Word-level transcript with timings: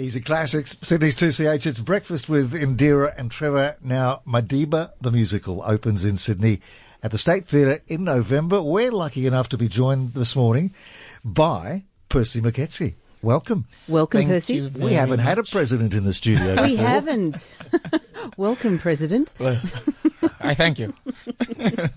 Easy 0.00 0.22
Classics, 0.22 0.78
Sydney's 0.80 1.14
2CH. 1.14 1.66
It's 1.66 1.80
breakfast 1.80 2.26
with 2.26 2.52
Indira 2.54 3.12
and 3.18 3.30
Trevor. 3.30 3.76
Now, 3.82 4.22
Madiba, 4.26 4.92
the 4.98 5.12
musical, 5.12 5.62
opens 5.62 6.06
in 6.06 6.16
Sydney 6.16 6.62
at 7.02 7.10
the 7.10 7.18
State 7.18 7.46
Theatre 7.46 7.82
in 7.86 8.04
November. 8.04 8.62
We're 8.62 8.92
lucky 8.92 9.26
enough 9.26 9.50
to 9.50 9.58
be 9.58 9.68
joined 9.68 10.14
this 10.14 10.34
morning 10.34 10.72
by 11.22 11.84
Perci 12.08 12.40
Moeketsi. 12.40 12.94
Welcome. 13.22 13.66
Welcome, 13.88 14.20
Thank 14.26 14.30
Perci. 14.42 14.54
you 14.54 14.70
We 14.74 14.94
haven't 14.94 15.18
had 15.18 15.36
a 15.36 15.42
much. 15.42 15.52
president 15.52 15.92
in 15.92 16.04
the 16.04 16.14
studio. 16.14 16.62
We 16.62 16.76
haven't. 16.76 17.54
Welcome, 18.38 18.78
President. 18.78 19.34
Well, 19.38 19.60
I 20.40 20.54
thank 20.54 20.78
you. 20.78 20.94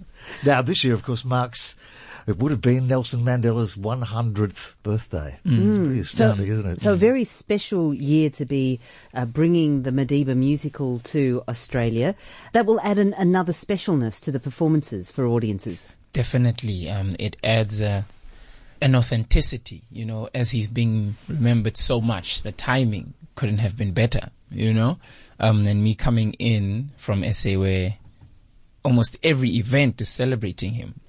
Now, 0.45 0.61
this 0.61 0.83
year, 0.85 0.93
of 0.93 1.03
course, 1.03 1.25
marks, 1.25 1.75
it 2.27 2.37
would 2.37 2.51
have 2.51 2.61
been 2.61 2.87
Nelson 2.87 3.21
Mandela's 3.21 3.75
100th 3.75 4.75
birthday. 4.83 5.39
It's 5.45 5.77
pretty 5.77 5.99
astounding, 5.99 6.47
isn't 6.47 6.69
it? 6.69 6.79
So, 6.79 6.93
a 6.93 6.95
very 6.95 7.23
special 7.23 7.93
year 7.93 8.29
to 8.31 8.45
be 8.45 8.79
uh, 9.13 9.25
bringing 9.25 9.83
the 9.83 9.91
Madiba 9.91 10.35
musical 10.35 10.99
to 10.99 11.43
Australia. 11.47 12.15
That 12.53 12.65
will 12.65 12.79
add 12.81 12.97
an, 12.97 13.13
another 13.17 13.51
specialness 13.51 14.21
to 14.21 14.31
the 14.31 14.39
performances 14.39 15.11
for 15.11 15.25
audiences. 15.25 15.87
Definitely, 16.13 16.89
um, 16.89 17.13
it 17.19 17.37
adds 17.43 17.81
a, 17.81 18.05
an 18.81 18.95
authenticity. 18.95 19.81
You 19.91 20.05
know, 20.05 20.29
as 20.33 20.51
he's 20.51 20.67
being 20.67 21.15
remembered 21.27 21.77
so 21.77 21.99
much, 21.99 22.43
the 22.43 22.51
timing 22.51 23.13
couldn't 23.35 23.57
have 23.57 23.77
been 23.77 23.93
better. 23.93 24.29
You 24.49 24.73
know, 24.73 24.99
um, 25.39 25.65
and 25.65 25.83
me 25.83 25.95
coming 25.95 26.33
in 26.33 26.91
from 26.95 27.23
SA 27.33 27.59
where 27.59 27.97
almost 28.83 29.17
every 29.23 29.49
event 29.51 29.99
is 30.01 30.09
celebrating 30.09 30.73
him. 30.73 30.99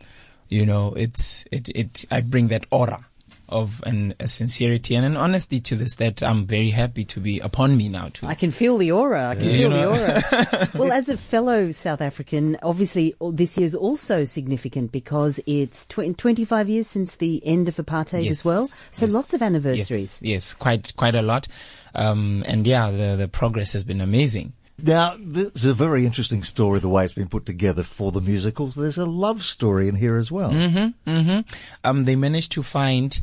You 0.54 0.64
know, 0.66 0.92
it's 1.04 1.44
it 1.50 1.68
it. 1.70 2.04
I 2.10 2.20
bring 2.20 2.48
that 2.48 2.64
aura 2.70 3.04
of 3.48 3.82
an, 3.86 4.14
a 4.20 4.26
sincerity 4.26 4.94
and 4.96 5.04
an 5.04 5.16
honesty 5.16 5.60
to 5.60 5.76
this 5.76 5.96
that 5.96 6.22
I'm 6.22 6.46
very 6.46 6.70
happy 6.70 7.04
to 7.04 7.20
be 7.20 7.40
upon 7.40 7.76
me 7.76 7.88
now. 7.88 8.08
To 8.14 8.26
I 8.26 8.34
can 8.34 8.50
feel 8.50 8.78
the 8.78 8.90
aura. 8.92 9.28
I 9.30 9.34
can 9.34 9.44
Yeah. 9.44 9.56
feel 9.56 9.60
You 9.62 9.68
know. 9.68 9.92
the 9.92 10.48
aura. 10.52 10.68
well, 10.78 10.92
as 10.92 11.08
a 11.08 11.16
fellow 11.16 11.70
South 11.72 12.00
African, 12.00 12.56
obviously 12.62 13.14
this 13.32 13.58
year 13.58 13.66
is 13.66 13.74
also 13.74 14.24
significant 14.24 14.92
because 14.92 15.40
it's 15.46 15.86
tw- 15.86 16.16
25 16.16 16.68
years 16.68 16.86
since 16.86 17.16
the 17.16 17.42
end 17.44 17.68
of 17.68 17.76
apartheid 17.76 18.26
as 18.30 18.44
well. 18.44 18.66
So 18.66 19.06
yes, 19.06 19.14
lots 19.14 19.34
of 19.34 19.42
anniversaries. 19.42 20.18
Yes, 20.22 20.32
yes, 20.32 20.54
quite 20.54 20.94
quite 20.96 21.14
a 21.14 21.22
lot. 21.22 21.46
Um, 21.94 22.42
and 22.46 22.66
yeah, 22.66 22.90
the 22.90 23.16
the 23.16 23.28
progress 23.28 23.72
has 23.74 23.84
been 23.84 24.00
amazing. 24.00 24.52
Now, 24.82 25.16
there's 25.18 25.64
a 25.64 25.72
very 25.72 26.04
interesting 26.04 26.42
story, 26.42 26.80
the 26.80 26.88
way 26.88 27.04
it's 27.04 27.12
been 27.12 27.28
put 27.28 27.46
together 27.46 27.82
for 27.84 28.10
the 28.10 28.20
musicals. 28.20 28.74
There's 28.74 28.98
a 28.98 29.06
love 29.06 29.44
story 29.44 29.88
in 29.88 29.94
here 29.94 30.16
as 30.16 30.32
well. 30.32 30.50
Mm-hmm, 30.50 31.10
mm-hmm. 31.10 31.40
Um, 31.84 32.04
they 32.04 32.16
managed 32.16 32.52
to 32.52 32.62
find 32.62 33.20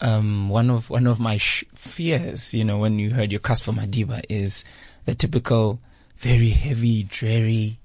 um, 0.00 0.48
one 0.48 0.70
of 0.70 0.88
one 0.88 1.06
of 1.06 1.18
my 1.18 1.36
sh- 1.36 1.64
fears. 1.74 2.54
You 2.54 2.64
know, 2.64 2.78
when 2.78 2.98
you 2.98 3.10
heard 3.10 3.32
your 3.32 3.40
cast 3.40 3.64
for 3.64 3.72
Madiba, 3.72 4.22
is 4.28 4.64
the 5.04 5.14
typical 5.14 5.80
very 6.16 6.50
heavy, 6.50 7.02
dreary 7.02 7.78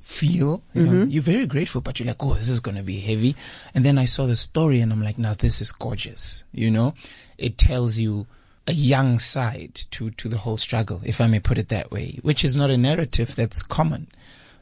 feel. 0.00 0.62
You 0.74 0.82
know, 0.86 1.04
you're 1.04 1.22
very 1.22 1.46
grateful, 1.46 1.80
but 1.80 1.98
you're 1.98 2.08
like, 2.08 2.22
oh, 2.22 2.34
this 2.34 2.48
is 2.48 2.60
gonna 2.60 2.82
be 2.82 2.98
heavy. 2.98 3.36
And 3.74 3.84
then 3.84 3.96
I 3.96 4.06
saw 4.06 4.26
the 4.26 4.36
story, 4.36 4.80
and 4.80 4.92
I'm 4.92 5.02
like, 5.02 5.18
now 5.18 5.34
this 5.34 5.60
is 5.60 5.70
gorgeous. 5.72 6.44
You 6.52 6.70
know, 6.70 6.94
it 7.38 7.58
tells 7.58 7.98
you 7.98 8.26
a 8.66 8.72
young 8.72 9.18
side 9.18 9.74
to 9.90 10.10
to 10.12 10.28
the 10.28 10.38
whole 10.38 10.56
struggle, 10.56 11.00
if 11.04 11.20
I 11.20 11.26
may 11.26 11.40
put 11.40 11.58
it 11.58 11.68
that 11.68 11.90
way, 11.90 12.18
which 12.22 12.44
is 12.44 12.56
not 12.56 12.70
a 12.70 12.76
narrative 12.76 13.34
that's 13.34 13.62
common 13.62 14.08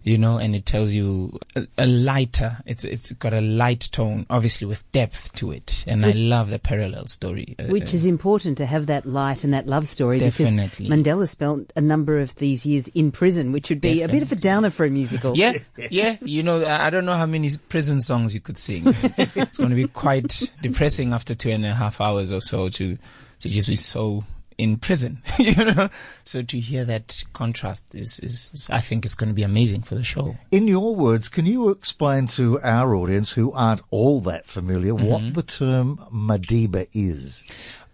you 0.04 0.18
know, 0.18 0.38
and 0.38 0.54
it 0.54 0.66
tells 0.66 0.92
you 0.92 1.38
a, 1.54 1.66
a 1.78 1.86
lighter. 1.86 2.56
It's 2.66 2.84
it's 2.84 3.12
got 3.12 3.32
a 3.32 3.40
light 3.40 3.88
tone, 3.92 4.26
obviously 4.28 4.66
with 4.66 4.90
depth 4.92 5.32
to 5.36 5.52
it, 5.52 5.84
and 5.86 6.04
I 6.04 6.10
love 6.12 6.50
the 6.50 6.58
parallel 6.58 7.06
story. 7.06 7.54
uh, 7.58 7.64
Which 7.64 7.94
is 7.94 8.04
important 8.06 8.58
to 8.58 8.66
have 8.66 8.86
that 8.86 9.06
light 9.06 9.44
and 9.44 9.52
that 9.54 9.66
love 9.66 9.86
story 9.88 10.18
Definitely. 10.18 10.88
because 10.88 11.04
Mandela 11.04 11.28
spent 11.28 11.72
a 11.76 11.80
number 11.80 12.18
of 12.18 12.34
these 12.36 12.66
years 12.66 12.88
in 12.88 13.12
prison, 13.12 13.52
which 13.52 13.68
would 13.68 13.80
be 13.80 14.02
a 14.02 14.08
bit 14.08 14.22
of 14.22 14.32
a 14.32 14.36
downer 14.36 14.70
for 14.70 14.84
a 14.84 14.90
musical. 14.90 15.36
yeah, 15.36 15.52
yeah. 15.90 16.16
You 16.22 16.42
know, 16.42 16.64
I 16.64 16.86
I 16.86 16.90
don't 16.90 17.04
know 17.04 17.14
how 17.14 17.26
many 17.26 17.50
prison 17.68 18.00
songs 18.00 18.34
you 18.34 18.40
could 18.40 18.58
sing. 18.58 18.82
it's 18.86 19.56
going 19.58 19.70
to 19.70 19.76
be 19.76 19.88
quite 19.88 20.50
depressing 20.60 21.12
after 21.12 21.34
two 21.34 21.50
and 21.50 21.64
a 21.64 21.74
half 21.74 22.00
hours 22.00 22.32
or 22.32 22.40
so 22.40 22.68
to 22.70 22.98
to 23.40 23.48
just 23.48 23.68
be 23.68 23.76
so 23.76 24.24
in 24.58 24.76
prison. 24.76 25.22
you 25.38 25.54
know, 25.54 25.88
so 26.24 26.42
to 26.42 26.58
hear 26.58 26.84
that 26.84 27.24
contrast 27.32 27.94
is 27.94 28.20
is, 28.20 28.50
is 28.54 28.70
I 28.70 28.78
think 28.78 29.04
it's 29.04 29.14
going 29.14 29.28
to 29.28 29.34
be 29.34 29.42
amazing 29.42 29.82
for 29.82 29.94
the 29.94 30.04
show. 30.04 30.36
In 30.50 30.66
your 30.68 30.94
words, 30.94 31.28
can 31.28 31.46
you 31.46 31.70
explain 31.70 32.26
to 32.28 32.60
our 32.62 32.94
audience 32.94 33.32
who 33.32 33.52
aren't 33.52 33.82
all 33.90 34.20
that 34.22 34.46
familiar 34.46 34.94
what 34.94 35.20
mm-hmm. 35.20 35.32
the 35.32 35.42
term 35.42 35.96
Madiba 36.12 36.88
is? 36.92 37.44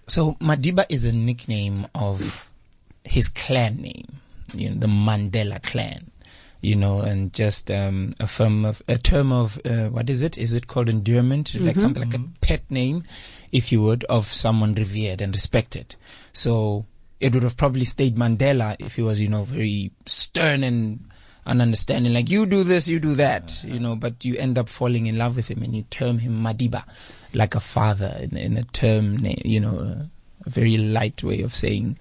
So 0.07 0.33
Madiba 0.35 0.87
is 0.89 1.05
a 1.05 1.13
nickname 1.13 1.87
of 1.95 2.51
his 3.05 3.29
clan 3.29 3.77
name, 3.77 4.07
you 4.55 4.71
know, 4.71 4.77
the 4.77 4.87
Mandela 4.87 5.63
clan, 5.63 6.11
you 6.61 6.75
know, 6.75 7.01
and 7.01 7.33
just 7.33 7.71
um, 7.71 8.13
a 8.19 8.27
firm 8.27 8.65
of 8.65 8.83
a 8.89 8.99
term 8.99 9.33
of 9.33 9.61
uh, 9.65 9.89
what 9.89 10.11
is 10.11 10.23
it? 10.23 10.37
Is 10.37 10.55
it 10.55 10.67
called 10.67 10.89
endearment? 10.89 11.55
Like 11.55 11.77
something 11.77 12.11
like 12.11 12.19
a 12.19 12.25
pet 12.41 12.69
name, 12.71 13.05
if 13.53 13.71
you 13.71 13.83
would, 13.83 14.05
of 14.05 14.27
someone 14.27 14.75
revered 14.75 15.21
and 15.21 15.33
respected. 15.33 15.95
So 16.33 16.87
it 17.21 17.35
would 17.35 17.43
have 17.43 17.57
probably 17.57 17.85
stayed 17.85 18.17
Mandela 18.17 18.77
if 18.79 18.97
he 18.97 19.03
was, 19.03 19.21
you 19.21 19.29
know, 19.29 19.45
very 19.45 19.91
stern 20.07 20.65
and 20.65 21.09
ununderstanding, 21.49 22.13
like 22.13 22.29
you 22.29 22.47
do 22.47 22.63
this, 22.63 22.89
you 22.89 23.01
do 23.01 23.15
that, 23.15 23.63
you 23.65 23.81
know, 23.81 23.97
but 23.97 24.25
you 24.25 24.37
end 24.37 24.59
up 24.59 24.69
falling 24.69 25.07
in 25.07 25.17
love 25.17 25.35
with 25.35 25.51
him 25.51 25.63
and 25.63 25.75
you 25.75 25.83
term 25.85 26.19
him 26.19 26.43
Madiba, 26.43 26.85
like 27.33 27.55
a 27.55 27.61
father 27.61 28.15
in, 28.21 28.37
in 28.37 28.57
a 28.57 28.65
term, 28.65 29.19
you 29.45 29.59
know, 29.59 29.79
a 30.45 30.51
very 30.51 30.77
light 30.77 31.23
way 31.25 31.43
of 31.43 31.55
saying 31.55 31.99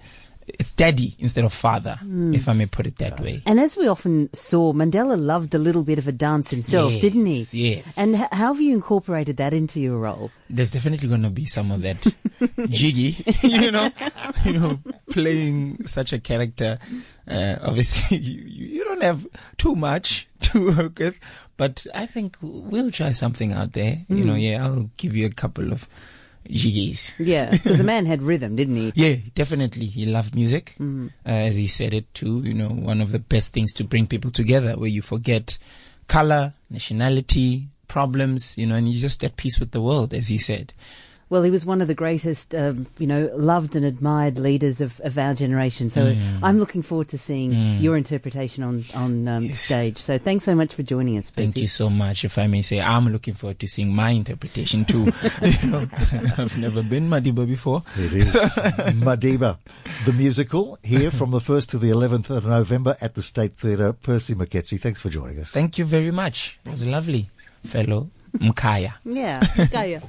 it's 0.58 0.74
daddy 0.74 1.14
instead 1.18 1.44
of 1.44 1.52
father, 1.52 1.98
if 2.02 2.48
I 2.48 2.52
may 2.52 2.66
put 2.66 2.86
it 2.86 2.98
that 2.98 3.20
way. 3.20 3.42
And 3.46 3.58
as 3.60 3.76
we 3.76 3.88
often 3.88 4.32
saw, 4.32 4.72
Mandela 4.72 5.18
loved 5.18 5.54
a 5.54 5.58
little 5.58 5.84
bit 5.84 5.98
of 5.98 6.08
a 6.08 6.12
dance 6.12 6.50
himself, 6.50 6.92
Yes, 6.92 7.00
didn't 7.00 7.26
he? 7.26 7.46
yes. 7.52 7.96
And 7.98 8.14
h- 8.14 8.28
how 8.32 8.52
have 8.54 8.60
you 8.60 8.74
incorporated 8.74 9.36
that 9.38 9.52
into 9.54 9.80
your 9.80 9.98
role? 9.98 10.30
There's 10.50 10.70
definitely 10.70 11.08
going 11.08 11.22
to 11.22 11.30
be 11.30 11.44
some 11.44 11.70
of 11.70 11.82
that 11.82 12.06
jiggy, 12.70 13.16
you 13.42 13.70
know, 13.70 13.90
you 14.44 14.52
know, 14.54 14.78
playing 15.10 15.84
such 15.86 16.12
a 16.12 16.18
character. 16.18 16.78
Uh, 17.26 17.56
obviously, 17.62 18.16
you, 18.28 18.42
you 18.42 18.66
you 18.78 18.84
don't 18.84 19.02
have 19.02 19.26
too 19.58 19.74
much 19.76 20.28
to 20.40 20.74
work 20.74 20.98
with, 20.98 21.20
but 21.56 21.86
I 21.94 22.06
think 22.06 22.36
we'll 22.40 22.90
try 22.90 23.12
something 23.12 23.52
out 23.52 23.72
there. 23.74 24.04
You 24.08 24.24
know, 24.24 24.34
yeah, 24.34 24.64
I'll 24.64 24.88
give 24.96 25.14
you 25.14 25.26
a 25.26 25.30
couple 25.30 25.72
of 25.72 25.86
jiggies. 26.48 27.14
Yeah, 27.18 27.50
because 27.50 27.78
the 27.78 27.84
man 27.84 28.06
had 28.06 28.22
rhythm, 28.22 28.56
didn't 28.56 28.76
he? 28.76 28.92
Yeah, 28.94 29.16
definitely. 29.34 29.86
He 29.86 30.06
loved 30.06 30.34
music, 30.34 30.74
uh, 30.80 31.08
as 31.24 31.56
he 31.56 31.66
said 31.66 31.94
it 31.94 32.12
too. 32.14 32.42
You 32.44 32.54
know, 32.54 32.68
one 32.68 33.00
of 33.00 33.12
the 33.12 33.18
best 33.18 33.52
things 33.52 33.72
to 33.74 33.84
bring 33.84 34.06
people 34.06 34.30
together, 34.30 34.72
where 34.76 34.88
you 34.88 35.02
forget 35.02 35.58
color, 36.06 36.54
nationality, 36.70 37.68
problems, 37.86 38.56
you 38.58 38.66
know, 38.66 38.74
and 38.74 38.88
you're 38.88 39.00
just 39.00 39.24
at 39.24 39.36
peace 39.36 39.58
with 39.58 39.72
the 39.72 39.80
world, 39.80 40.14
as 40.14 40.28
he 40.28 40.38
said. 40.38 40.72
Well, 41.30 41.42
he 41.42 41.50
was 41.50 41.66
one 41.66 41.82
of 41.82 41.88
the 41.88 41.94
greatest, 41.94 42.54
um, 42.54 42.86
you 42.98 43.06
know, 43.06 43.28
loved 43.34 43.76
and 43.76 43.84
admired 43.84 44.38
leaders 44.38 44.80
of, 44.80 44.98
of 45.04 45.18
our 45.18 45.34
generation. 45.34 45.90
So 45.90 46.06
Mm. 46.14 46.38
I'm 46.42 46.58
looking 46.58 46.80
forward 46.82 47.08
to 47.08 47.18
seeing 47.18 47.52
your 47.82 47.96
interpretation 47.98 48.64
on 48.64 48.84
on 48.94 49.28
um, 49.28 49.44
Yes. 49.44 49.60
stage. 49.60 49.98
So 49.98 50.16
thanks 50.16 50.44
so 50.44 50.54
much 50.54 50.72
for 50.74 50.82
joining 50.82 51.18
us, 51.18 51.30
Perci. 51.30 51.34
Thank 51.52 51.56
you 51.58 51.68
so 51.68 51.90
much. 51.90 52.24
If 52.24 52.38
I 52.38 52.46
may 52.46 52.62
say, 52.62 52.80
I'm 52.80 53.08
looking 53.12 53.34
forward 53.34 53.58
to 53.60 53.68
seeing 53.68 53.94
my 53.94 54.10
interpretation 54.10 54.84
too. 54.86 55.04
you 55.42 55.68
know, 55.70 55.86
I've 56.38 56.56
never 56.56 56.82
been 56.82 57.10
Madiba 57.10 57.46
before. 57.46 57.82
It 57.96 58.12
is 58.14 58.34
Madiba, 59.06 59.58
the 60.06 60.12
musical, 60.12 60.78
here 60.82 61.10
from 61.10 61.30
the 61.30 61.40
1st 61.40 61.66
to 61.70 61.78
the 61.78 61.90
11th 61.90 62.30
of 62.30 62.44
November 62.46 62.96
at 63.00 63.14
the 63.14 63.22
State 63.22 63.56
Theatre. 63.58 63.92
Perci 63.92 64.34
Moeketsi, 64.34 64.80
thanks 64.80 65.00
for 65.00 65.10
joining 65.10 65.38
us. 65.40 65.50
Thank 65.50 65.76
you 65.78 65.84
very 65.84 66.10
much. 66.10 66.58
It 66.64 66.70
was 66.70 66.86
lovely, 66.86 67.28
fellow 67.64 68.08
Mkaya. 68.38 68.94
Yeah, 69.04 69.42
Gaia. 69.70 70.00